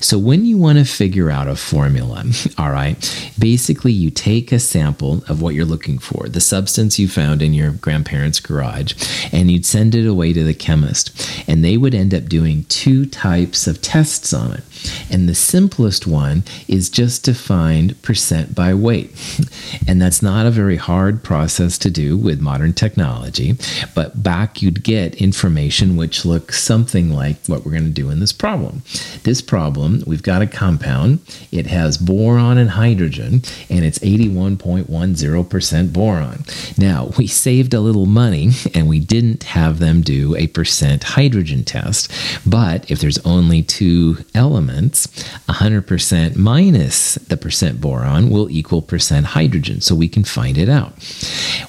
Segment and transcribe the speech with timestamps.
[0.00, 2.24] So, when you want to figure out a formula,
[2.58, 2.96] all right,
[3.38, 7.52] basically you take a sample of what you're looking for, the substance you found in
[7.52, 8.94] your grandparents' garage,
[9.30, 11.12] and you'd send it away to the chemist.
[11.46, 14.64] And they would end up doing two types of tests on it.
[15.10, 19.12] And the simplest one is just to find percent by weight.
[19.86, 23.56] And that's not a very hard process to do with modern technology.
[23.94, 28.20] But back you'd get information which looks something like what we're going to do in
[28.20, 28.82] this problem.
[29.24, 31.20] This problem, we've got a compound,
[31.50, 36.44] it has boron and hydrogen, and it's 81.10% boron.
[36.78, 41.64] Now, we saved a little money and we didn't have them do a percent hydrogen
[41.64, 42.10] test.
[42.46, 45.06] But if there's only two elements, elements,
[45.48, 49.80] 100% minus the percent boron will equal percent hydrogen.
[49.80, 50.92] So we can find it out.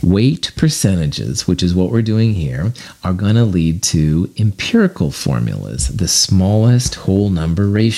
[0.03, 2.73] Weight percentages, which is what we're doing here,
[3.03, 7.94] are going to lead to empirical formulas, the smallest whole number ratio.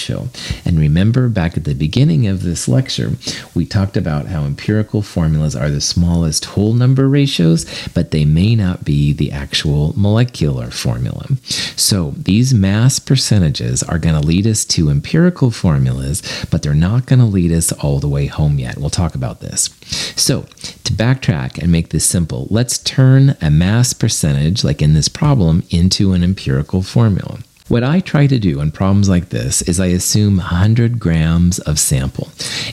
[0.65, 3.11] And remember, back at the beginning of this lecture,
[3.55, 8.55] we talked about how empirical formulas are the smallest whole number ratios, but they may
[8.55, 11.27] not be the actual molecular formula.
[11.75, 17.05] So these mass percentages are going to lead us to empirical formulas, but they're not
[17.05, 18.77] going to lead us all the way home yet.
[18.77, 19.69] We'll talk about this.
[20.15, 20.43] So,
[20.83, 25.63] to backtrack and make this simple, let's turn a mass percentage, like in this problem,
[25.69, 27.39] into an empirical formula.
[27.67, 31.77] What I try to do in problems like this is I assume 100 grams of
[31.77, 32.29] sample.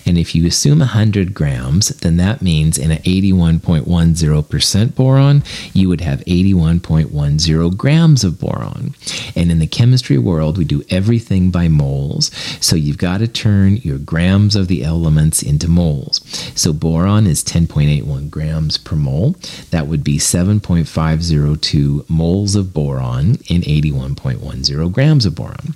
[0.07, 6.01] And if you assume 100 grams, then that means in an 81.10% boron, you would
[6.01, 8.95] have 81.10 grams of boron.
[9.35, 12.31] And in the chemistry world, we do everything by moles.
[12.61, 16.21] So you've got to turn your grams of the elements into moles.
[16.55, 19.35] So boron is 10.81 grams per mole.
[19.73, 25.75] That would be 7.502 moles of boron in 81.10 grams of boron.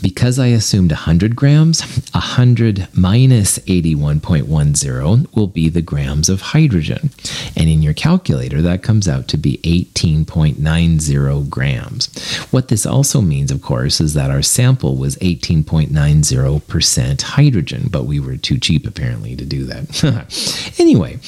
[0.00, 1.80] Because I assumed 100 grams,
[2.12, 7.10] 100 minus 81.10 will be the grams of hydrogen.
[7.56, 12.06] And in your calculator, that comes out to be 18.90 grams.
[12.50, 18.20] What this also means, of course, is that our sample was 18.90% hydrogen, but we
[18.20, 20.74] were too cheap apparently to do that.
[20.78, 21.18] anyway,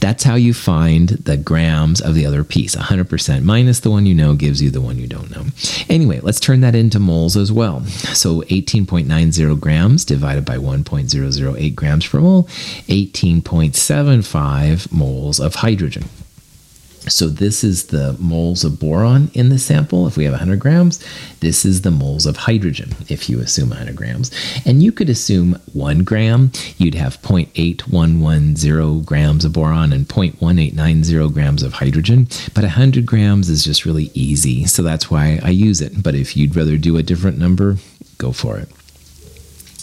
[0.00, 2.74] that's how you find the grams of the other piece.
[2.74, 5.44] 100% minus the one you know gives you the one you don't know.
[5.88, 7.82] Anyway, let's turn that into moles as well.
[7.98, 16.04] So 18.90 grams divided by 1.008 grams per mole, 18.75 moles of hydrogen.
[17.08, 20.06] So this is the moles of boron in the sample.
[20.06, 21.04] If we have 100 grams,
[21.40, 24.30] this is the moles of hydrogen if you assume 100 grams.
[24.64, 31.62] And you could assume one gram, you'd have 0.8110 grams of boron and 0.1890 grams
[31.62, 32.28] of hydrogen.
[32.54, 34.66] But 100 grams is just really easy.
[34.66, 36.02] So that's why I use it.
[36.02, 37.76] But if you'd rather do a different number,
[38.18, 38.68] go for it.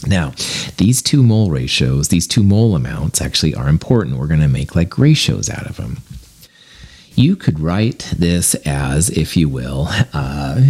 [0.08, 0.34] Now,
[0.78, 4.18] these two mole ratios, these two mole amounts actually are important.
[4.18, 5.98] We're going to make like ratios out of them.
[7.16, 10.62] You could write this as, if you will, uh,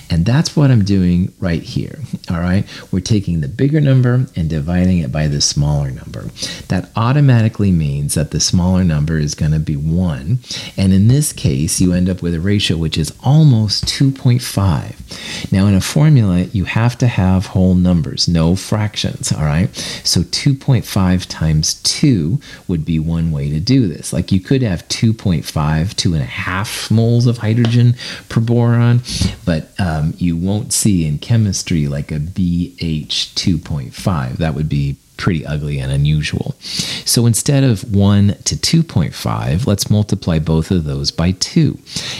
[0.09, 1.99] And that's what I'm doing right here.
[2.29, 2.65] All right.
[2.91, 6.29] We're taking the bigger number and dividing it by the smaller number.
[6.67, 10.39] That automatically means that the smaller number is going to be 1.
[10.77, 15.51] And in this case, you end up with a ratio which is almost 2.5.
[15.51, 19.31] Now, in a formula, you have to have whole numbers, no fractions.
[19.31, 19.73] All right.
[20.03, 24.13] So 2.5 times 2 would be one way to do this.
[24.13, 27.95] Like you could have 2.5, two and a half moles of hydrogen
[28.29, 29.01] per boron,
[29.45, 34.37] but um, you won't see in chemistry like a BH 2.5.
[34.37, 36.55] That would be pretty ugly and unusual.
[36.59, 41.77] So instead of 1 to 2.5, let's multiply both of those by 2.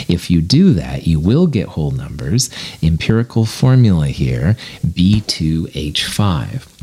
[0.07, 2.50] If you do that, you will get whole numbers.
[2.81, 4.56] Empirical formula here,
[4.86, 6.75] B2H5.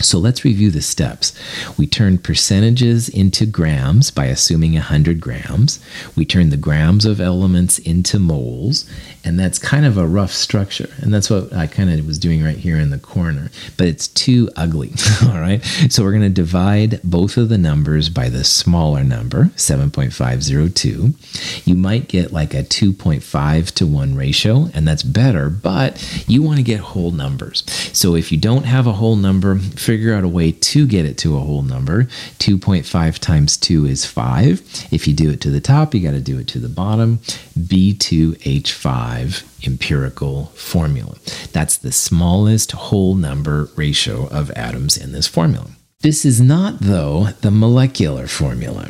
[0.00, 1.32] So let's review the steps.
[1.76, 5.80] We turn percentages into grams by assuming 100 grams.
[6.16, 8.88] We turn the grams of elements into moles,
[9.24, 10.88] and that's kind of a rough structure.
[10.98, 14.08] And that's what I kind of was doing right here in the corner, but it's
[14.08, 14.92] too ugly.
[15.22, 15.62] All right.
[15.90, 21.66] So we're going to divide both of the numbers by the smaller number, 7.502.
[21.66, 26.58] You might get like a 2.5 to 1 ratio, and that's better, but you want
[26.58, 27.64] to get whole numbers.
[27.92, 31.16] So if you don't have a whole number, figure out a way to get it
[31.16, 32.04] to a whole number.
[32.40, 34.60] 2.5 times 2 is 5.
[34.90, 37.20] If you do it to the top, you got to do it to the bottom.
[37.58, 41.16] B2H5 empirical formula.
[41.52, 45.70] That's the smallest whole number ratio of atoms in this formula.
[46.00, 48.88] This is not, though, the molecular formula.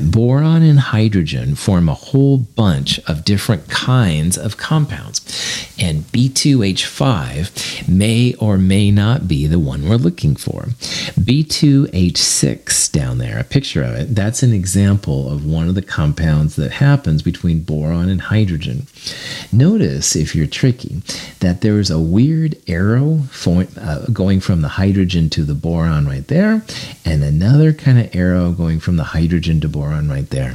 [0.00, 5.20] Boron and hydrogen form a whole bunch of different kinds of compounds,
[5.78, 10.62] and B2H5 may or may not be the one we're looking for.
[11.20, 16.56] B2H6 down there, a picture of it, that's an example of one of the compounds
[16.56, 18.88] that happens between boron and hydrogen.
[19.52, 21.02] Notice, if you're tricky,
[21.38, 26.31] that there's a weird arrow uh, going from the hydrogen to the boron right there,
[26.32, 30.54] and another kind of arrow going from the hydrogen to boron right there.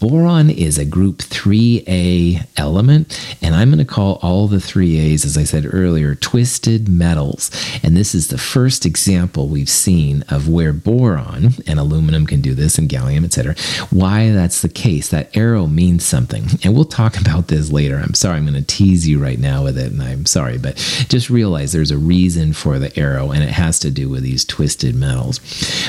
[0.00, 5.36] Boron is a group 3A element, and I'm going to call all the 3As, as
[5.36, 7.50] I said earlier, twisted metals.
[7.82, 12.54] And this is the first example we've seen of where boron and aluminum can do
[12.54, 13.54] this, and gallium, etc.
[13.90, 15.10] Why that's the case.
[15.10, 16.46] That arrow means something.
[16.64, 17.98] And we'll talk about this later.
[17.98, 20.76] I'm sorry, I'm going to tease you right now with it, and I'm sorry, but
[21.08, 24.46] just realize there's a reason for the arrow, and it has to do with these
[24.46, 25.09] twisted metals.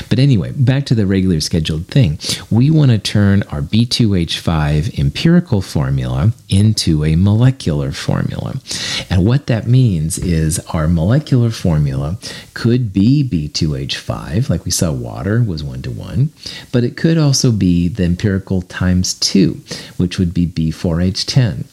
[0.08, 2.18] But anyway, back to the regular scheduled thing.
[2.50, 8.60] We want to turn our B2H5 empirical formula into a molecular formula.
[9.08, 12.18] And what that means is our molecular formula
[12.54, 16.32] could be B2H5, like we saw water was one to one,
[16.70, 19.60] but it could also be the empirical times 2,
[19.96, 21.64] which would be B4H10.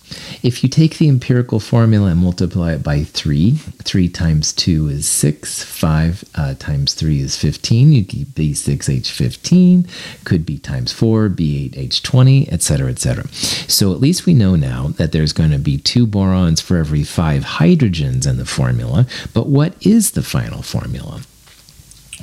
[0.41, 5.05] If you take the empirical formula and multiply it by 3, 3 times 2 is
[5.05, 7.91] 6, 5 uh, times 3 is 15.
[7.91, 13.27] You keep B6H15, could be times 4, B8H20, etc., etc.
[13.67, 17.03] So at least we know now that there's going to be two borons for every
[17.03, 19.07] 5 hydrogens in the formula.
[19.33, 21.21] But what is the final formula?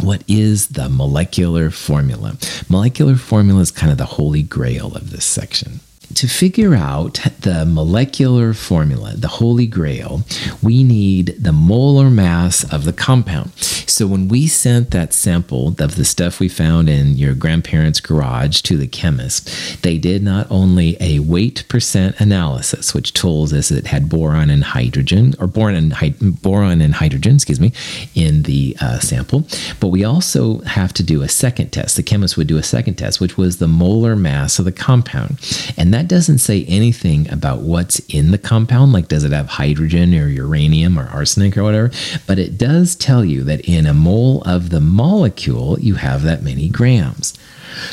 [0.00, 2.38] What is the molecular formula?
[2.70, 5.80] Molecular formula is kind of the holy grail of this section
[6.14, 10.22] to figure out the molecular formula, the holy grail,
[10.62, 13.52] we need the molar mass of the compound.
[13.88, 18.60] So when we sent that sample of the stuff we found in your grandparents' garage
[18.62, 23.86] to the chemist, they did not only a weight percent analysis, which told us it
[23.86, 27.72] had boron and hydrogen, or boron and, boron and hydrogen, excuse me,
[28.14, 29.46] in the uh, sample,
[29.80, 31.96] but we also have to do a second test.
[31.96, 35.38] The chemist would do a second test, which was the molar mass of the compound.
[35.76, 40.14] And that doesn't say anything about what's in the compound, like does it have hydrogen
[40.14, 41.90] or uranium or arsenic or whatever,
[42.26, 46.42] but it does tell you that in a mole of the molecule, you have that
[46.42, 47.32] many grams.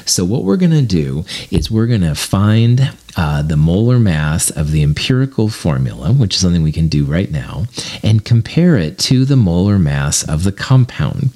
[0.06, 4.50] So, what we're going to do is we're going to find uh, the molar mass
[4.50, 7.68] of the empirical formula, which is something we can do right now,
[8.04, 11.30] and compare it to the molar mass of the compound.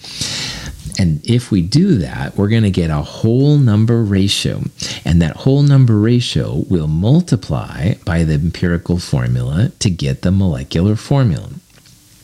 [0.97, 4.63] And if we do that, we're going to get a whole number ratio.
[5.05, 10.95] And that whole number ratio will multiply by the empirical formula to get the molecular
[10.95, 11.49] formula.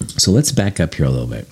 [0.09, 1.47] So let's back up here a little bit.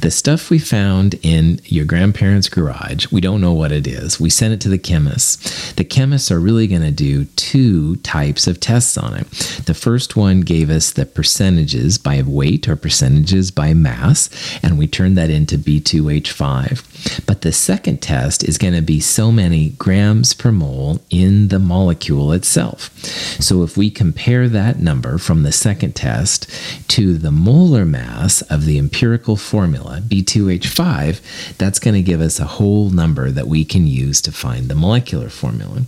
[0.00, 4.20] The stuff we found in your grandparents' garage, we don't know what it is.
[4.20, 5.72] We sent it to the chemists.
[5.72, 9.30] The chemists are really going to do two types of tests on it.
[9.66, 14.28] The first one gave us the percentages by weight or percentages by mass,
[14.62, 16.91] and we turned that into B2H5.
[17.26, 21.58] But the second test is going to be so many grams per mole in the
[21.58, 22.96] molecule itself.
[23.40, 26.48] So if we compare that number from the second test
[26.88, 32.44] to the molar mass of the empirical formula, B2H5, that's going to give us a
[32.44, 35.82] whole number that we can use to find the molecular formula.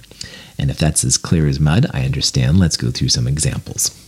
[0.59, 2.59] And if that's as clear as mud, I understand.
[2.59, 4.04] Let's go through some examples.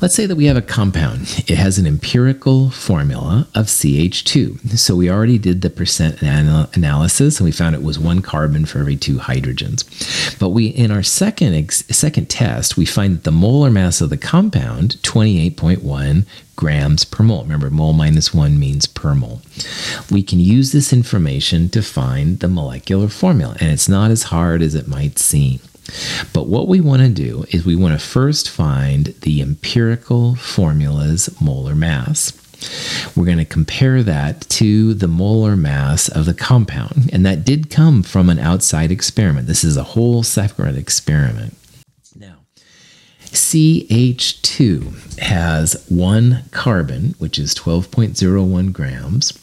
[0.00, 1.22] Let's say that we have a compound.
[1.48, 4.76] It has an empirical formula of CH2.
[4.78, 8.66] So we already did the percent anal- analysis and we found it was one carbon
[8.66, 9.84] for every two hydrogens.
[10.38, 14.10] But we in our second ex- second test, we find that the molar mass of
[14.10, 17.42] the compound 28.1 grams per mole.
[17.42, 19.42] Remember, mole minus one means per mole.
[20.10, 24.62] We can use this information to find the molecular formula, and it's not as hard
[24.62, 25.60] as it might seem.
[26.32, 31.28] But what we want to do is we want to first find the empirical formula's
[31.40, 32.32] molar mass.
[33.14, 37.10] We're going to compare that to the molar mass of the compound.
[37.12, 39.46] And that did come from an outside experiment.
[39.46, 41.56] This is a whole separate experiment.
[42.16, 42.38] Now,
[43.34, 49.36] CH2 has one carbon, which is 12.01 grams,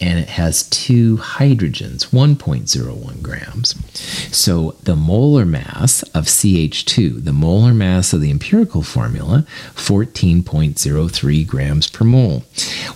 [0.00, 3.74] and it has two hydrogens, 1.01 grams.
[4.36, 9.44] So the molar mass of CH2, the molar mass of the empirical formula,
[9.74, 12.44] 14.03 grams per mole.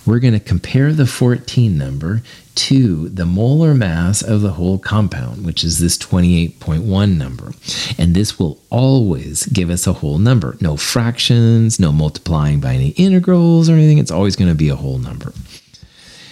[0.05, 2.21] We're going to compare the 14 number
[2.57, 7.53] to the molar mass of the whole compound, which is this 28.1 number.
[7.97, 10.57] And this will always give us a whole number.
[10.59, 13.99] No fractions, no multiplying by any integrals or anything.
[13.99, 15.33] It's always going to be a whole number.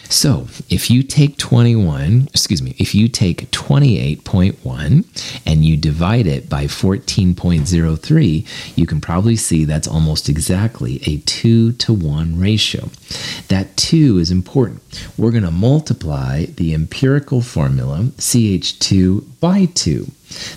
[0.09, 6.50] So if you take 21, excuse me, if you take 28.1 and you divide it
[6.50, 12.89] by 14.03, you can probably see that's almost exactly a 2 to 1 ratio.
[13.47, 14.81] That 2 is important.
[15.17, 20.12] We're going to multiply the empirical formula CH2 by 2.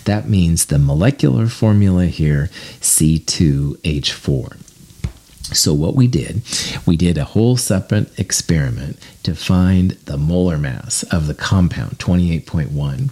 [0.04, 2.50] That means the molecular formula here
[2.80, 4.67] C2H4.
[5.52, 6.42] So, what we did,
[6.84, 13.10] we did a whole separate experiment to find the molar mass of the compound, 28.1.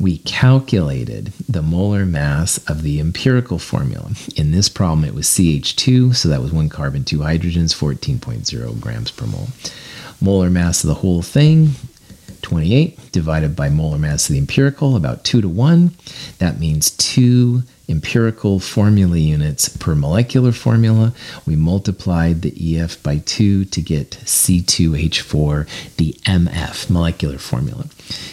[0.00, 4.10] We calculated the molar mass of the empirical formula.
[4.34, 9.10] In this problem, it was CH2, so that was one carbon, two hydrogens, 14.0 grams
[9.12, 9.48] per mole.
[10.20, 11.70] Molar mass of the whole thing,
[12.42, 15.94] 28, divided by molar mass of the empirical, about 2 to 1.
[16.38, 21.12] That means 2 empirical formula units per molecular formula.
[21.46, 27.86] We multiplied the EF by 2 to get C2H4, the MF molecular formula.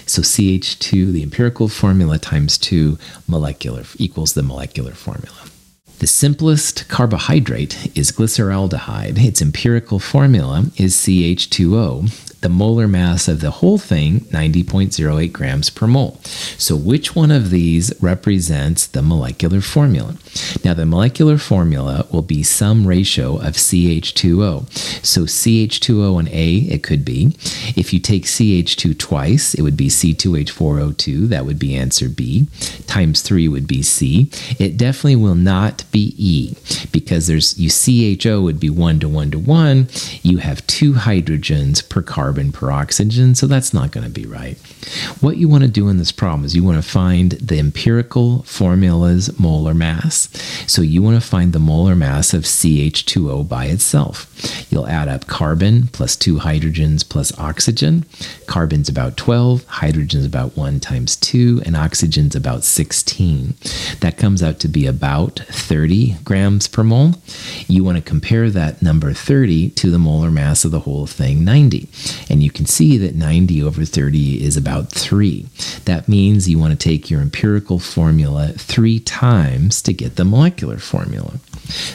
[0.05, 2.97] So CH2, the empirical formula, times 2
[3.27, 5.37] molecular equals the molecular formula.
[5.99, 9.17] The simplest carbohydrate is glyceraldehyde.
[9.17, 15.87] Its empirical formula is CH2O, the molar mass of the whole thing 90.08 grams per
[15.87, 16.19] mole.
[16.57, 20.15] So, which one of these represents the molecular formula?
[20.63, 24.69] Now, the molecular formula will be some ratio of CH2O.
[25.03, 27.35] So, CH2O and A, it could be.
[27.75, 31.29] If you take CH2 twice, it would be C2H4O2.
[31.29, 32.47] That would be answer B.
[32.85, 34.29] Times 3 would be C.
[34.59, 36.55] It definitely will not be E
[36.91, 39.87] because there's you CHO would be 1 to 1 to 1.
[40.21, 44.25] You have two hydrogens per carbon carbon per oxygen, so that's not going to be
[44.25, 44.57] right.
[45.21, 48.43] What you want to do in this problem is you want to find the empirical
[48.43, 50.27] formula's molar mass.
[50.67, 54.27] So you want to find the molar mass of CH2O by itself.
[54.69, 58.05] You'll add up carbon plus two hydrogens plus oxygen.
[58.45, 63.55] Carbon's about 12, hydrogen's about 1 times 2, and oxygen's about 16.
[64.01, 67.13] That comes out to be about 30 grams per mole.
[67.69, 71.45] You want to compare that number 30 to the molar mass of the whole thing,
[71.45, 71.87] 90.
[72.29, 75.47] And you can see that 90 over 30 is about 3.
[75.85, 80.77] That means you want to take your empirical formula three times to get the molecular
[80.77, 81.39] formula.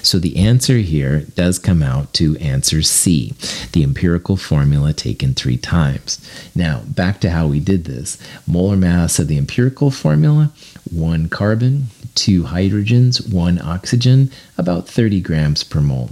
[0.02, 3.34] So the answer here does come out to answer C,
[3.72, 6.20] the empirical formula taken three times.
[6.54, 8.18] Now, back to how we did this.
[8.46, 10.52] Molar mass of the empirical formula,
[10.90, 16.10] one carbon, two hydrogens, one oxygen, about 30 grams per mole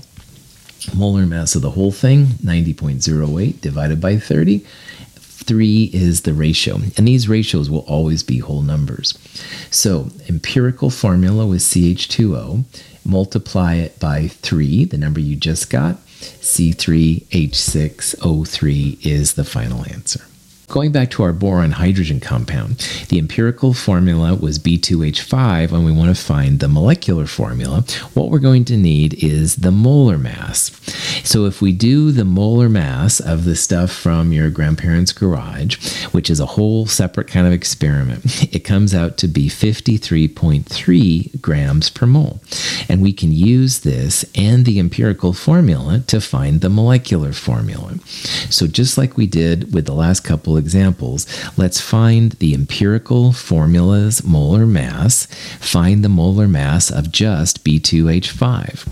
[0.94, 4.64] molar mass of the whole thing, 90.08 divided by 30.
[5.50, 9.18] 3 is the ratio, and these ratios will always be whole numbers.
[9.70, 12.64] So, empirical formula with CH2O,
[13.04, 20.20] multiply it by 3, the number you just got, C3H6O3 is the final answer.
[20.70, 22.76] Going back to our boron hydrogen compound,
[23.08, 27.84] the empirical formula was B2H5, and we want to find the molecular formula.
[28.14, 30.70] What we're going to need is the molar mass.
[31.24, 35.76] So if we do the molar mass of the stuff from your grandparents' garage,
[36.12, 41.90] which is a whole separate kind of experiment, it comes out to be 53.3 grams
[41.90, 42.40] per mole.
[42.88, 47.98] And we can use this and the empirical formula to find the molecular formula.
[48.50, 51.26] So just like we did with the last couple examples,
[51.56, 55.26] let's find the empirical formula's molar mass,
[55.58, 58.86] find the molar mass of just B2H5.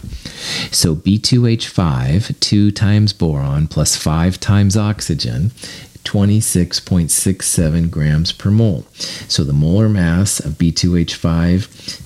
[0.74, 5.52] So B2H5, 2 times boron plus 5 times oxygen,
[6.04, 8.86] 26.67 grams per mole.
[9.28, 11.56] So the molar mass of B2H5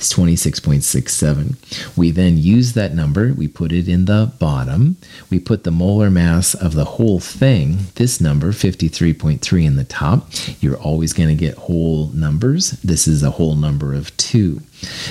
[0.00, 1.96] is 26.67.
[1.96, 4.96] We then use that number, we put it in the bottom,
[5.30, 10.28] we put the molar mass of the whole thing, this number, 53.3 in the top.
[10.60, 12.72] You're always going to get whole numbers.
[12.82, 14.60] This is a whole number of 2.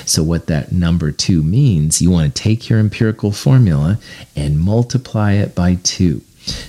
[0.04, 3.98] So, what that number 2 means, you want to take your empirical formula
[4.36, 6.20] and multiply it by 2.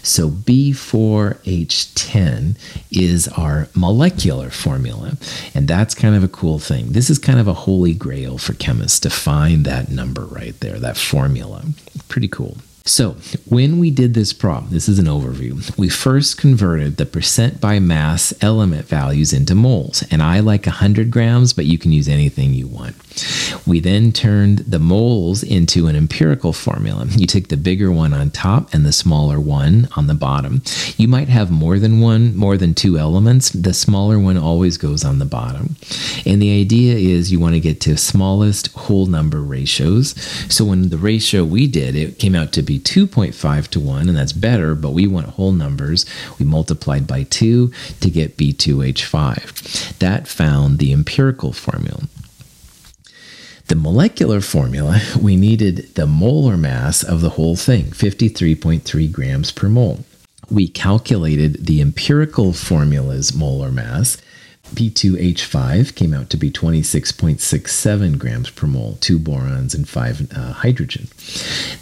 [0.03, 2.55] So B4H10
[2.91, 5.17] is our molecular formula.
[5.53, 6.93] And that's kind of a cool thing.
[6.93, 10.79] This is kind of a holy grail for chemists to find that number right there,
[10.79, 11.63] that formula.
[12.07, 12.57] Pretty cool.
[12.85, 13.11] So,
[13.47, 17.79] when we did this problem, this is an overview, we first converted the percent by
[17.79, 20.03] mass element values into moles.
[20.11, 22.97] And I like 100 grams, but you can use anything you want.
[23.65, 27.05] We then turned the moles into an empirical formula.
[27.09, 30.61] You take the bigger one on top and the smaller one on the bottom.
[30.97, 33.49] You might have more than one, more than two elements.
[33.51, 35.77] The smaller one always goes on the bottom.
[36.25, 40.15] And the idea is you want to get to smallest whole number ratios.
[40.53, 44.17] So when the ratio we did, it came out to be 2.5 to 1, and
[44.17, 46.05] that's better, but we want whole numbers.
[46.39, 49.97] We multiplied by 2 to get B2H5.
[49.99, 52.03] That found the empirical formula.
[53.67, 59.69] The molecular formula, we needed the molar mass of the whole thing, 53.3 grams per
[59.69, 60.03] mole.
[60.49, 64.17] We calculated the empirical formula's molar mass,
[64.73, 71.07] B2H5 came out to be 26.67 grams per mole, two borons and five uh, hydrogen.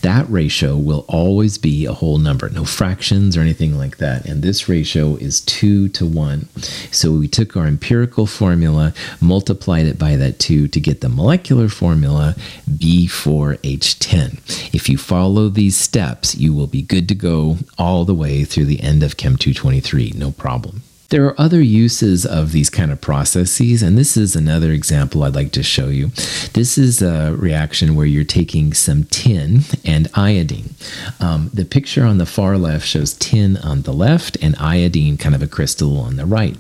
[0.02, 4.26] That ratio will always be a whole number, no fractions or anything like that.
[4.26, 6.50] And this ratio is 2 to 1.
[6.92, 11.70] So we took our empirical formula, multiplied it by that 2 to get the molecular
[11.70, 12.36] formula
[12.70, 14.74] B4H10.
[14.74, 18.66] If you follow these steps, you will be good to go all the way through
[18.66, 20.84] the end of Chem 223, no problem.
[21.12, 25.36] There are other uses of these kind of processes, and this is another example I'd
[25.36, 26.08] like to show you.
[26.54, 30.74] This is a reaction where you're taking some tin and iodine.
[31.20, 35.36] Um, the picture on the far left shows tin on the left and iodine, kind
[35.36, 36.56] of a crystal, on the right.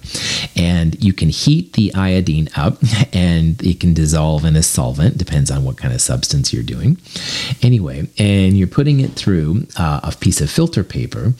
[0.57, 2.77] And you can heat the iodine up
[3.13, 6.97] and it can dissolve in a solvent, depends on what kind of substance you're doing.
[7.61, 11.33] Anyway, and you're putting it through uh, a piece of filter paper,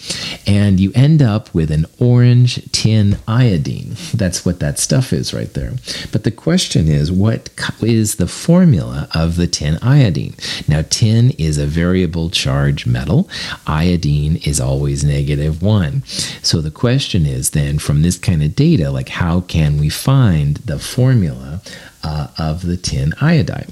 [0.47, 3.96] and you end up with an orange tin tin iodine.
[4.13, 5.74] That's what that stuff is right there.
[6.12, 7.50] But the question is, what
[7.81, 10.36] is the formula of the tin iodine?
[10.67, 13.27] Now, tin is a variable charge metal,
[13.65, 16.03] iodine is always negative one.
[16.43, 20.58] So the question is then, from this kind of data, like how can we find
[20.58, 21.62] the formula
[22.03, 23.72] uh, of the tin iodide?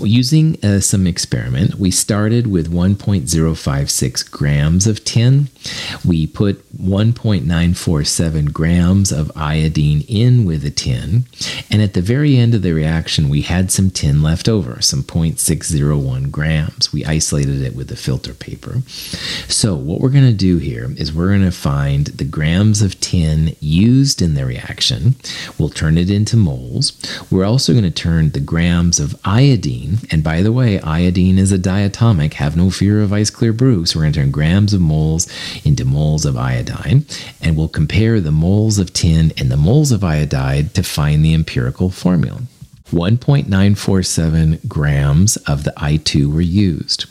[0.00, 5.48] Using uh, some experiment, we started with 1.056 grams of tin.
[6.04, 11.24] We put 1.947 grams of iodine in with the tin.
[11.70, 15.02] And at the very end of the reaction, we had some tin left over, some
[15.02, 16.92] 0.601 grams.
[16.92, 18.82] We isolated it with the filter paper.
[19.48, 23.00] So, what we're going to do here is we're going to find the grams of
[23.00, 25.16] tin used in the reaction.
[25.58, 26.92] We'll turn it into moles.
[27.30, 29.98] We're also going to turn the grams of iodine iodine.
[30.10, 32.34] And by the way, iodine is a diatomic.
[32.34, 33.86] Have no fear of ice clear brew.
[33.86, 35.28] So we're going to turn grams of moles
[35.64, 37.06] into moles of iodine.
[37.40, 41.34] And we'll compare the moles of tin and the moles of iodide to find the
[41.34, 42.42] empirical formula.
[42.90, 47.06] 1.947 grams of the I2 were used.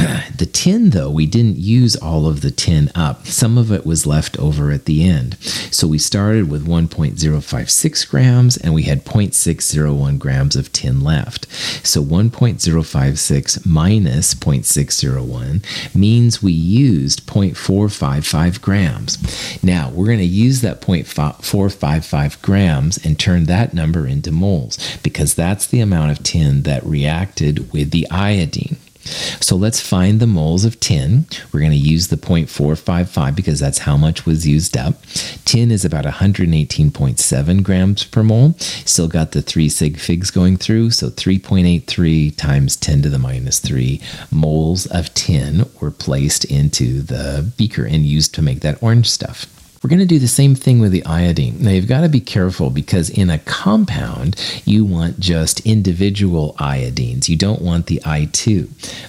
[0.36, 3.26] the tin, though, we didn't use all of the tin up.
[3.26, 5.36] Some of it was left over at the end.
[5.70, 11.46] So we started with 1.056 grams and we had 0.601 grams of tin left.
[11.86, 19.62] So 1.056 minus 0.601 means we used 0.455 grams.
[19.62, 25.34] Now we're going to use that 0.455 grams and turn that number into moles because
[25.34, 28.76] that's the amount of tin that reacted with the iodine.
[29.04, 31.26] So let's find the moles of tin.
[31.52, 35.02] We're going to use the 0.455 because that's how much was used up.
[35.44, 38.54] Tin is about 118.7 grams per mole.
[38.58, 40.90] Still got the three sig figs going through.
[40.90, 47.50] So 3.83 times 10 to the minus 3 moles of tin were placed into the
[47.56, 49.46] beaker and used to make that orange stuff.
[49.82, 51.56] We're going to do the same thing with the iodine.
[51.62, 57.30] Now, you've got to be careful because in a compound, you want just individual iodines.
[57.30, 58.68] You don't want the I2.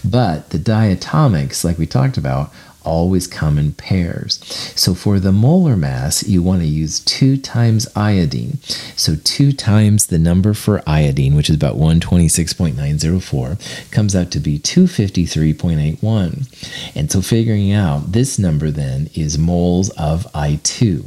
[0.09, 4.39] But the diatomics, like we talked about, always come in pairs.
[4.75, 8.59] So for the molar mass, you want to use 2 times iodine.
[8.95, 14.59] So 2 times the number for iodine, which is about 126.904, comes out to be
[14.59, 16.95] 253.81.
[16.95, 21.05] And so figuring out this number then is moles of I2.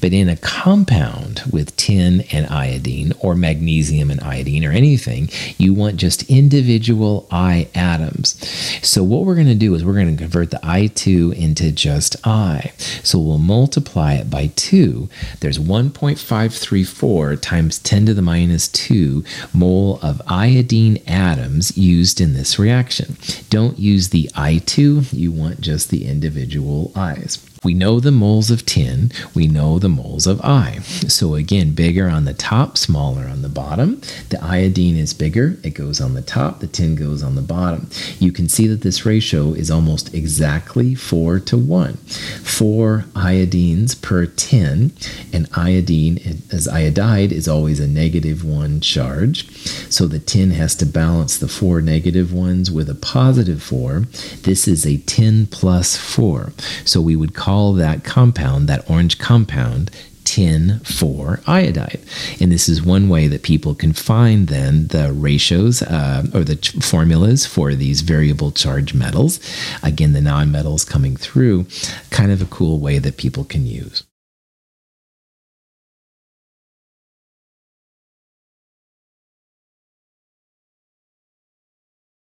[0.00, 5.28] But in a compound with tin and iodine, or magnesium and iodine, or anything,
[5.58, 8.36] you want just individual I atoms.
[8.82, 11.72] So what we're going to do is we're going to convert the I2 2 into
[11.72, 12.72] just I.
[13.02, 15.08] So we'll multiply it by 2.
[15.40, 22.60] There's 1.534 times 10 to the minus 2 mole of iodine atoms used in this
[22.60, 23.16] reaction.
[23.48, 27.44] Don't use the I2, you want just the individual I's.
[27.62, 30.78] We know the moles of tin, we know the moles of I.
[31.08, 34.00] So again, bigger on the top, smaller on the bottom.
[34.30, 37.90] The iodine is bigger, it goes on the top, the tin goes on the bottom.
[38.18, 41.96] You can see that this ratio is almost exactly 4 to 1.
[41.96, 44.92] 4 iodines per tin,
[45.30, 46.18] and iodine
[46.50, 49.50] as iodide is always a negative 1 charge.
[49.90, 54.06] So the tin has to balance the 4 negative ones with a positive 4.
[54.44, 56.54] This is a tin plus 4.
[56.86, 59.90] So we would call call that compound, that orange compound,
[60.22, 62.00] tin 4 iodide.
[62.40, 66.54] And this is one way that people can find then the ratios uh, or the
[66.54, 69.40] ch- formulas for these variable charge metals.
[69.82, 71.66] Again, the nonmetals coming through,
[72.10, 74.04] kind of a cool way that people can use.